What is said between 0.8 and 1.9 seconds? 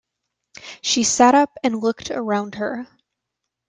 She sat up and